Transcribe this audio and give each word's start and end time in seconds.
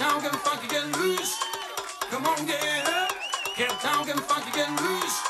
down, 0.00 0.22
get 0.22 0.34
funky, 0.36 0.66
get 0.66 0.86
loose. 0.98 1.38
Come 2.10 2.24
on, 2.24 2.46
get 2.46 2.88
up. 2.88 3.12
Get 3.54 3.82
down, 3.82 4.06
get 4.06 4.18
funky, 4.20 4.50
get 4.52 4.70
loose. 4.80 5.29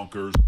Bonkers, 0.00 0.39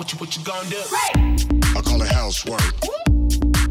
gonna 0.00 0.70
do? 0.70 0.82
I 1.76 1.82
call 1.84 2.00
it 2.00 2.08
housework. 2.08 2.60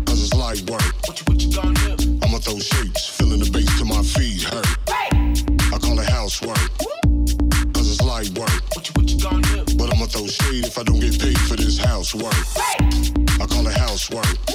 Cause 0.05 0.21
it's 0.21 0.33
light 0.33 0.61
work. 0.69 0.81
What 1.07 1.19
you, 1.19 1.25
what 1.25 1.41
you 1.41 1.51
gonna 1.51 1.97
do? 1.97 2.19
I'ma 2.23 2.37
throw 2.37 2.59
shapes, 2.59 3.07
feeling 3.17 3.39
the 3.39 3.49
bass 3.49 3.77
till 3.77 3.87
my 3.87 4.03
feet 4.03 4.43
hurt. 4.43 4.67
I 5.73 5.77
call 5.79 5.97
it 5.99 6.07
housework. 6.07 6.57
Cause 7.73 7.91
it's 7.91 8.01
light 8.01 8.29
work. 8.37 8.61
What 8.75 8.87
you, 8.87 8.93
what 8.95 9.09
you 9.09 9.19
gonna 9.19 9.65
do? 9.65 9.75
But 9.75 9.91
I'ma 9.93 10.05
throw 10.05 10.27
shade 10.27 10.65
if 10.65 10.77
I 10.77 10.83
don't 10.83 10.99
get 10.99 11.19
paid 11.19 11.39
for 11.39 11.55
this 11.55 11.77
housework. 11.79 12.35
I 12.57 13.45
call 13.47 13.65
it 13.65 13.75
housework. 13.75 14.48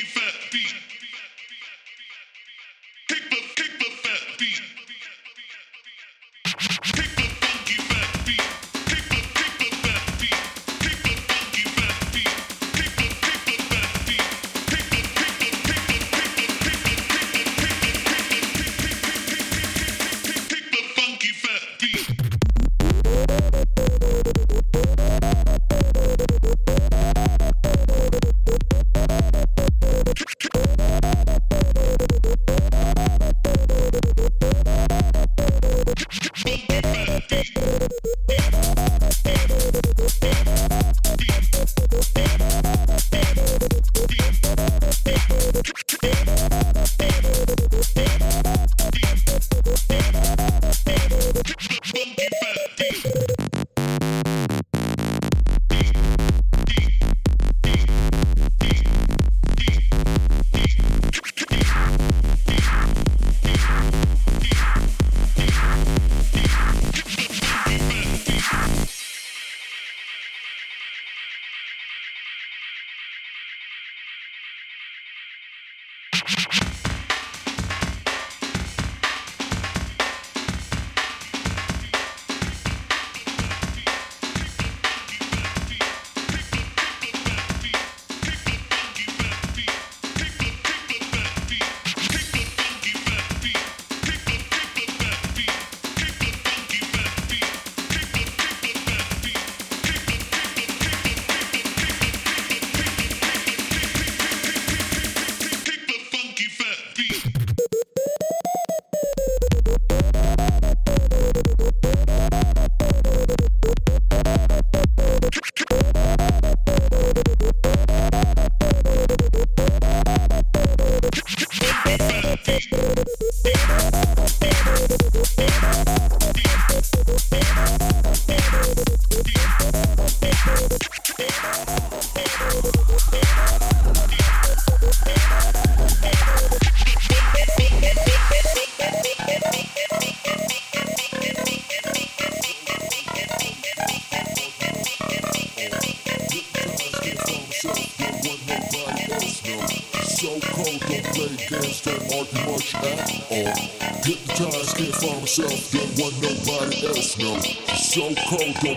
keep 0.00 0.14
that 0.14 0.50
beat. 0.52 0.79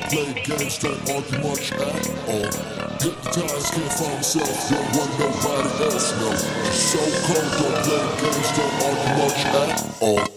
play 0.09 0.33
games, 0.43 0.77
don't 0.79 1.09
argue 1.09 1.39
much 1.39 1.71
at 1.71 1.81
all. 2.27 2.51
Hypnotized, 2.99 3.73
can't 3.73 3.93
find 3.93 4.13
himself, 4.13 4.69
don't 4.69 5.19
nobody 5.19 5.83
else, 5.83 6.19
knows. 6.19 6.41
So 6.73 6.99
cold, 7.27 7.49
don't 7.59 7.79
play 7.83 8.03
games, 8.21 8.49
don't 8.57 8.75
argue 8.83 9.23
much 9.23 9.45
at 9.45 10.01
all. 10.01 10.32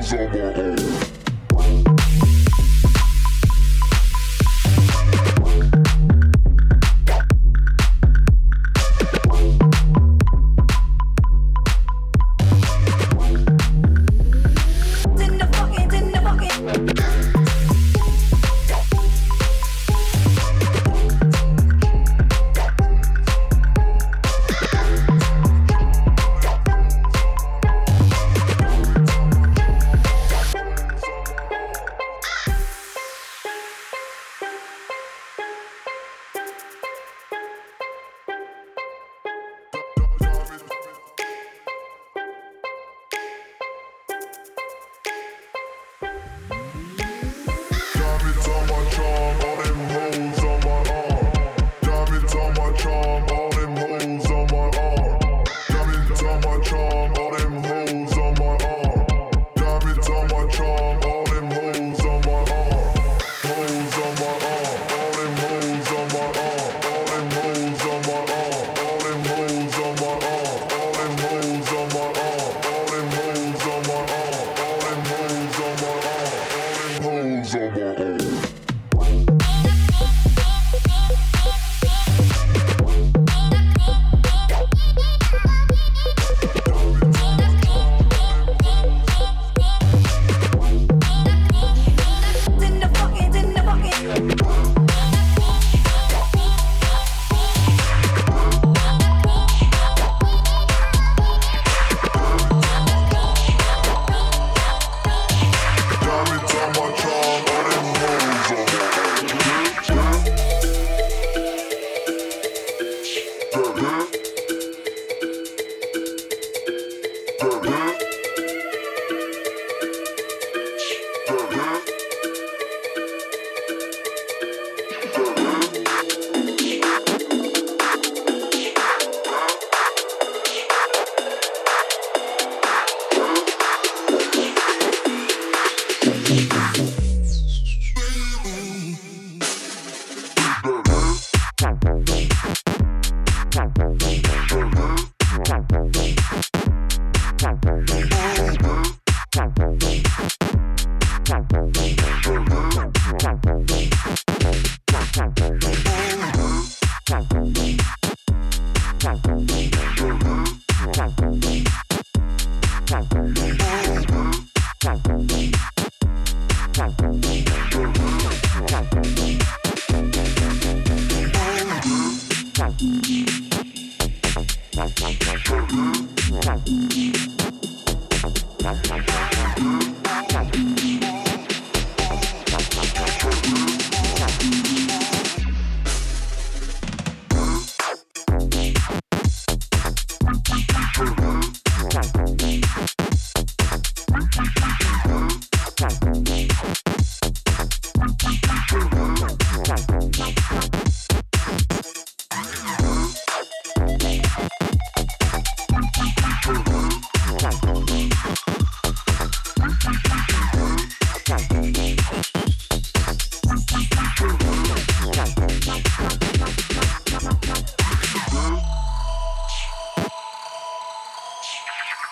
Jones 0.00 0.14
on 0.14 0.40
our 0.40 0.56
own. 0.56 1.19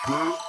Huh? 0.09 0.48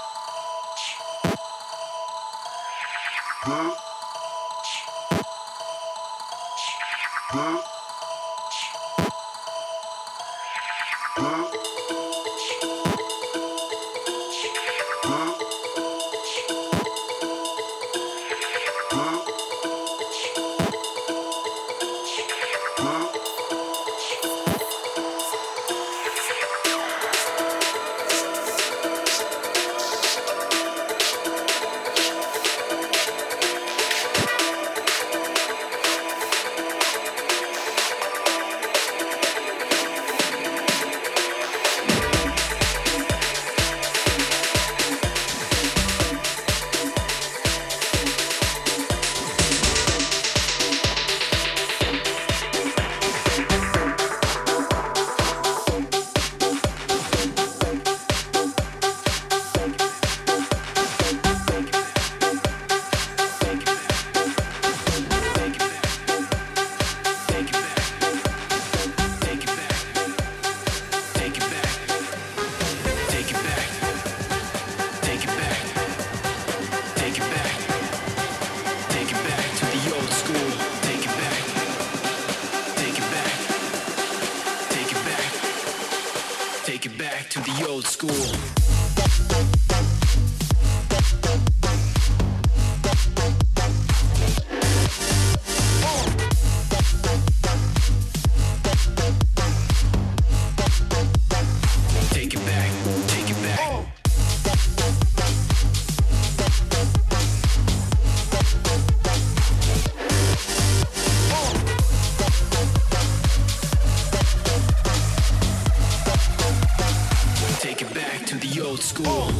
oh 119.07 119.40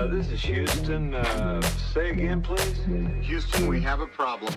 Uh, 0.00 0.06
this 0.06 0.30
is 0.30 0.40
Houston. 0.40 1.14
Uh, 1.14 1.60
say 1.92 2.08
again, 2.08 2.40
please. 2.40 2.80
Houston, 3.20 3.66
we 3.66 3.82
have 3.82 4.00
a 4.00 4.06
problem. 4.06 4.50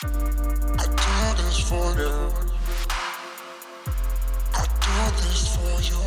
I 0.00 0.06
do 0.06 1.42
this 1.42 1.58
for 1.68 1.74
you. 1.98 2.32
I 4.54 4.64
do 4.78 4.94
this 5.16 5.56
for 5.56 5.82
you. 5.82 5.98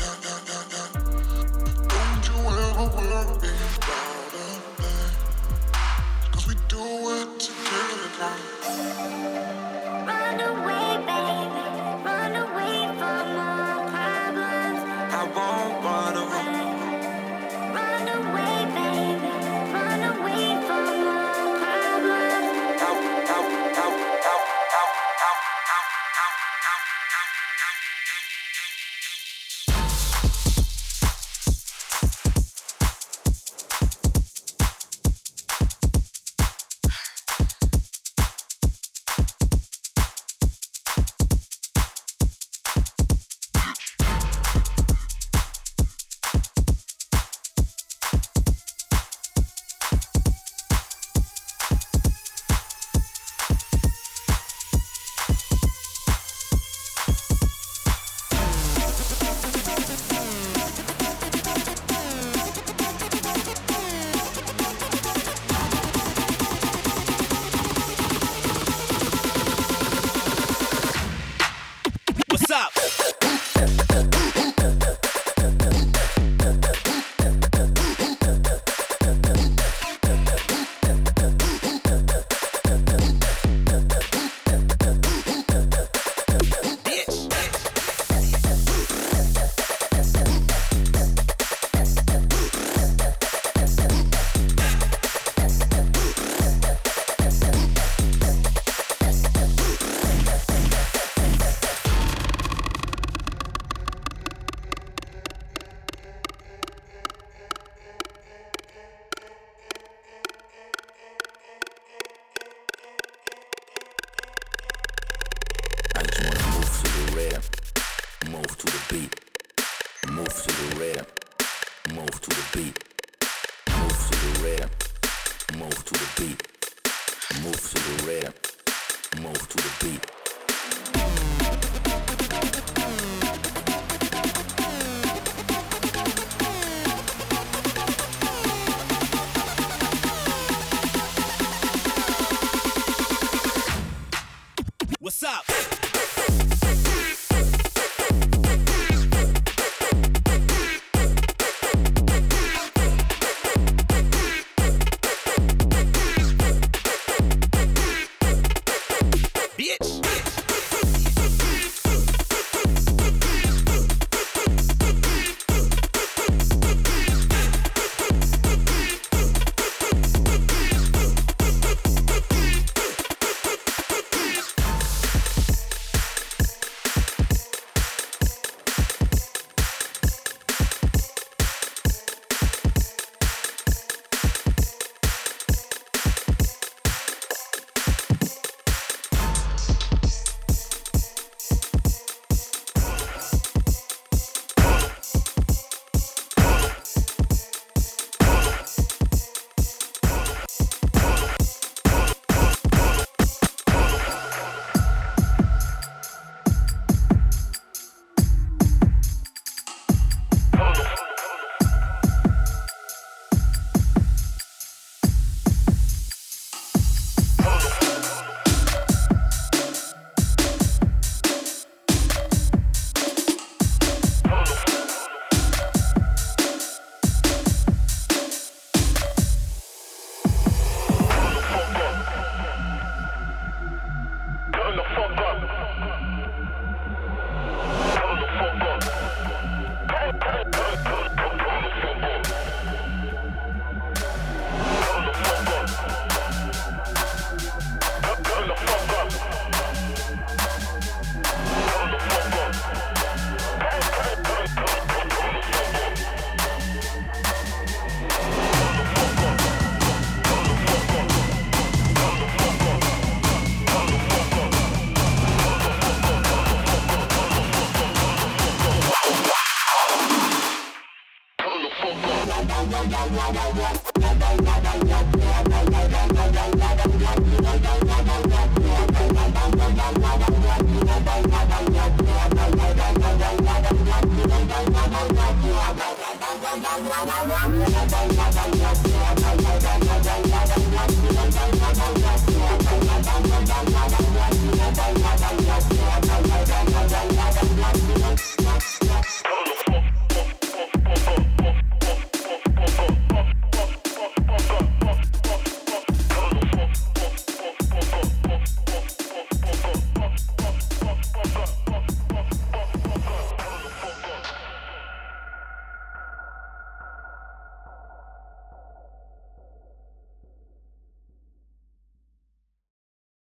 Yeah, 0.00 0.16
yeah, 0.24 0.62
yeah. 0.71 0.71